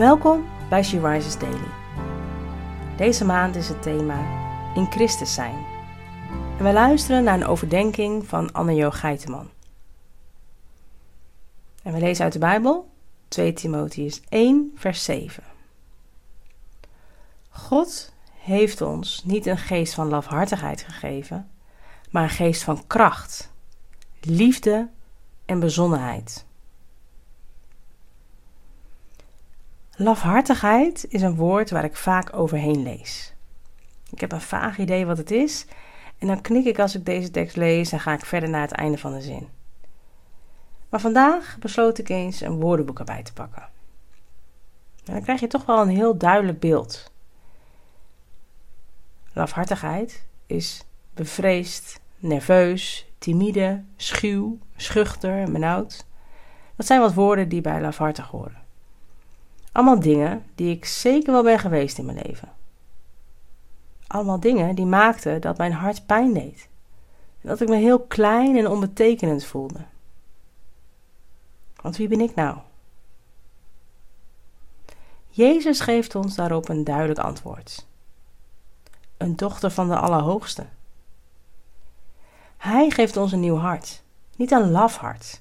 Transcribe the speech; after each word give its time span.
Welkom 0.00 0.48
bij 0.68 0.82
She 0.82 1.08
Rises 1.08 1.38
Daily. 1.38 1.68
Deze 2.96 3.24
maand 3.24 3.56
is 3.56 3.68
het 3.68 3.82
thema 3.82 4.18
In 4.74 4.86
Christus 4.90 5.34
zijn. 5.34 5.64
En 6.58 6.64
we 6.64 6.72
luisteren 6.72 7.24
naar 7.24 7.34
een 7.34 7.46
overdenking 7.46 8.26
van 8.26 8.52
Anne-Jo 8.52 8.90
Geiteman. 8.90 9.50
En 11.82 11.92
we 11.92 11.98
lezen 11.98 12.24
uit 12.24 12.32
de 12.32 12.38
Bijbel 12.38 12.90
2 13.28 13.52
Timotheus 13.52 14.20
1 14.28 14.72
vers 14.76 15.04
7. 15.04 15.42
God 17.48 18.12
heeft 18.32 18.80
ons 18.80 19.24
niet 19.24 19.46
een 19.46 19.58
geest 19.58 19.94
van 19.94 20.08
lafhartigheid 20.08 20.82
gegeven, 20.82 21.50
maar 22.10 22.22
een 22.22 22.30
geest 22.30 22.62
van 22.62 22.86
kracht, 22.86 23.52
liefde 24.20 24.88
en 25.44 25.60
bezonnenheid. 25.60 26.48
Lafhartigheid 30.02 31.06
is 31.08 31.22
een 31.22 31.34
woord 31.34 31.70
waar 31.70 31.84
ik 31.84 31.96
vaak 31.96 32.36
overheen 32.36 32.82
lees. 32.82 33.34
Ik 34.10 34.20
heb 34.20 34.32
een 34.32 34.40
vaag 34.40 34.78
idee 34.78 35.06
wat 35.06 35.18
het 35.18 35.30
is 35.30 35.66
en 36.18 36.26
dan 36.26 36.40
knik 36.40 36.64
ik 36.64 36.78
als 36.78 36.94
ik 36.94 37.04
deze 37.04 37.30
tekst 37.30 37.56
lees 37.56 37.92
en 37.92 38.00
ga 38.00 38.12
ik 38.12 38.24
verder 38.24 38.48
naar 38.48 38.60
het 38.60 38.72
einde 38.72 38.98
van 38.98 39.12
de 39.12 39.20
zin. 39.20 39.48
Maar 40.88 41.00
vandaag 41.00 41.56
besloot 41.58 41.98
ik 41.98 42.08
eens 42.08 42.40
een 42.40 42.60
woordenboek 42.60 42.98
erbij 42.98 43.22
te 43.22 43.32
pakken. 43.32 43.62
En 45.04 45.12
dan 45.12 45.22
krijg 45.22 45.40
je 45.40 45.46
toch 45.46 45.66
wel 45.66 45.80
een 45.80 45.88
heel 45.88 46.16
duidelijk 46.16 46.60
beeld. 46.60 47.12
Lafhartigheid 49.32 50.24
is 50.46 50.84
bevreesd, 51.14 52.00
nerveus, 52.18 53.10
timide, 53.18 53.84
schuw, 53.96 54.58
schuchter 54.76 55.38
en 55.38 55.52
benauwd. 55.52 56.06
Dat 56.76 56.86
zijn 56.86 57.00
wat 57.00 57.14
woorden 57.14 57.48
die 57.48 57.60
bij 57.60 57.80
lafhartig 57.80 58.26
horen. 58.26 58.59
Allemaal 59.72 60.00
dingen 60.00 60.44
die 60.54 60.76
ik 60.76 60.84
zeker 60.84 61.32
wel 61.32 61.42
ben 61.42 61.58
geweest 61.58 61.98
in 61.98 62.04
mijn 62.04 62.20
leven. 62.26 62.52
Allemaal 64.06 64.40
dingen 64.40 64.74
die 64.74 64.86
maakten 64.86 65.40
dat 65.40 65.58
mijn 65.58 65.72
hart 65.72 66.06
pijn 66.06 66.32
deed. 66.32 66.68
Dat 67.40 67.60
ik 67.60 67.68
me 67.68 67.76
heel 67.76 68.00
klein 68.00 68.56
en 68.56 68.68
onbetekenend 68.68 69.44
voelde. 69.44 69.80
Want 71.80 71.96
wie 71.96 72.08
ben 72.08 72.20
ik 72.20 72.34
nou? 72.34 72.58
Jezus 75.28 75.80
geeft 75.80 76.14
ons 76.14 76.34
daarop 76.34 76.68
een 76.68 76.84
duidelijk 76.84 77.18
antwoord. 77.18 77.86
Een 79.16 79.36
dochter 79.36 79.70
van 79.70 79.88
de 79.88 79.96
Allerhoogste. 79.96 80.66
Hij 82.56 82.90
geeft 82.90 83.16
ons 83.16 83.32
een 83.32 83.40
nieuw 83.40 83.56
hart, 83.56 84.02
niet 84.36 84.50
een 84.50 84.70
laf 84.70 84.96
hart, 84.96 85.40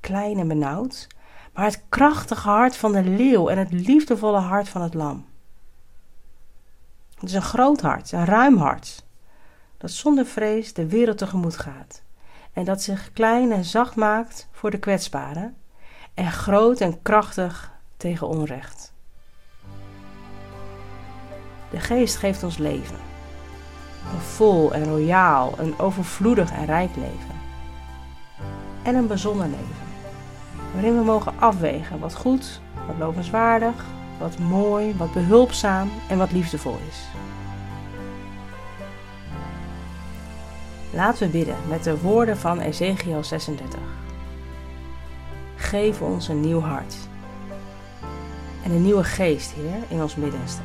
klein 0.00 0.38
en 0.38 0.48
benauwd, 0.48 1.06
maar 1.52 1.64
het 1.64 1.82
krachtige 1.88 2.48
hart 2.48 2.76
van 2.76 2.92
de 2.92 3.02
leeuw 3.02 3.48
en 3.48 3.58
het 3.58 3.72
liefdevolle 3.72 4.38
hart 4.38 4.68
van 4.68 4.82
het 4.82 4.94
lam. 4.94 5.26
Het 7.14 7.28
is 7.28 7.34
een 7.34 7.42
groot 7.42 7.80
hart, 7.80 8.12
een 8.12 8.24
ruim 8.24 8.56
hart, 8.56 9.04
dat 9.78 9.90
zonder 9.90 10.26
vrees 10.26 10.72
de 10.72 10.86
wereld 10.86 11.18
tegemoet 11.18 11.56
gaat 11.56 12.02
en 12.52 12.64
dat 12.64 12.82
zich 12.82 13.12
klein 13.12 13.52
en 13.52 13.64
zacht 13.64 13.94
maakt 13.94 14.48
voor 14.52 14.70
de 14.70 14.78
kwetsbaren 14.78 15.56
en 16.14 16.32
groot 16.32 16.80
en 16.80 17.02
krachtig 17.02 17.72
tegen 17.96 18.28
onrecht. 18.28 18.92
De 21.70 21.80
geest 21.80 22.16
geeft 22.16 22.42
ons 22.42 22.58
leven. 22.58 22.98
Een 24.12 24.20
vol 24.20 24.72
en 24.72 24.84
royaal, 24.84 25.54
een 25.58 25.78
overvloedig 25.78 26.52
en 26.52 26.64
rijk 26.64 26.96
leven. 26.96 27.40
En 28.82 28.94
een 28.94 29.06
bezonnen 29.06 29.50
leven 29.50 29.89
waarin 30.72 30.96
we 30.96 31.04
mogen 31.04 31.32
afwegen 31.38 31.98
wat 31.98 32.14
goed, 32.14 32.60
wat 32.86 32.96
lovenswaardig, 32.98 33.84
wat 34.18 34.38
mooi, 34.38 34.94
wat 34.96 35.12
behulpzaam 35.12 35.90
en 36.08 36.18
wat 36.18 36.32
liefdevol 36.32 36.78
is. 36.88 36.98
Laten 40.92 41.26
we 41.26 41.38
bidden 41.38 41.56
met 41.68 41.84
de 41.84 42.00
woorden 42.00 42.36
van 42.36 42.60
Ezekiel 42.60 43.24
36. 43.24 43.78
Geef 45.56 46.00
ons 46.00 46.28
een 46.28 46.40
nieuw 46.40 46.60
hart 46.60 46.96
en 48.64 48.70
een 48.70 48.82
nieuwe 48.82 49.04
geest, 49.04 49.52
Heer, 49.52 49.82
in 49.88 50.02
ons 50.02 50.16
middenste. 50.16 50.62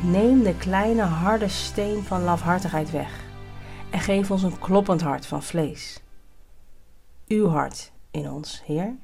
Neem 0.00 0.42
de 0.42 0.54
kleine 0.54 1.02
harde 1.02 1.48
steen 1.48 2.02
van 2.02 2.22
lafhartigheid 2.22 2.90
weg 2.90 3.10
en 3.90 4.00
geef 4.00 4.30
ons 4.30 4.42
een 4.42 4.58
kloppend 4.58 5.00
hart 5.00 5.26
van 5.26 5.42
vlees. 5.42 6.02
Uw 7.26 7.48
hart 7.48 7.92
in 8.16 8.30
ons, 8.30 8.62
Heer. 8.64 8.94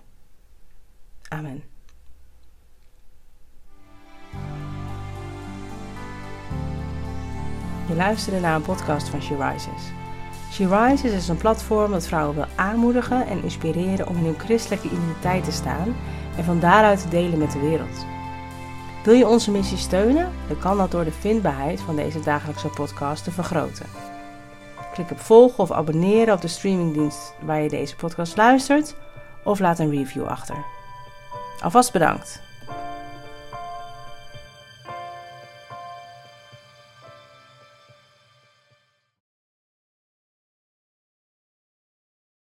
Amen. 1.28 1.62
Je 7.88 7.94
luisterde 7.94 8.40
naar 8.40 8.54
een 8.54 8.62
podcast 8.62 9.08
van 9.08 9.22
She 9.22 9.36
Rises. 9.36 9.90
She 10.52 10.66
Rises 10.66 11.12
is 11.12 11.28
een 11.28 11.36
platform 11.36 11.90
dat 11.90 12.06
vrouwen 12.06 12.34
wil 12.34 12.46
aanmoedigen 12.56 13.26
en 13.26 13.42
inspireren 13.42 14.08
om 14.08 14.16
in 14.16 14.24
hun 14.24 14.38
christelijke 14.38 14.86
identiteit 14.86 15.44
te 15.44 15.52
staan 15.52 15.96
en 16.36 16.44
van 16.44 16.60
daaruit 16.60 17.02
te 17.02 17.08
delen 17.08 17.38
met 17.38 17.52
de 17.52 17.60
wereld. 17.60 18.06
Wil 19.04 19.14
je 19.14 19.28
onze 19.28 19.50
missie 19.50 19.78
steunen? 19.78 20.32
Dan 20.48 20.58
kan 20.58 20.76
dat 20.76 20.90
door 20.90 21.04
de 21.04 21.12
vindbaarheid 21.12 21.80
van 21.80 21.96
deze 21.96 22.20
dagelijkse 22.20 22.68
podcast 22.68 23.24
te 23.24 23.30
vergroten. 23.30 24.11
Klik 24.92 25.10
op 25.10 25.20
volgen 25.20 25.58
of 25.58 25.70
abonneren 25.70 26.34
op 26.34 26.40
de 26.40 26.48
streamingdienst 26.48 27.34
waar 27.40 27.60
je 27.60 27.68
deze 27.68 27.96
podcast 27.96 28.36
luistert 28.36 28.94
of 29.44 29.58
laat 29.58 29.78
een 29.78 29.90
review 29.90 30.26
achter. 30.26 30.64
Alvast 31.60 31.92
bedankt. 31.92 32.42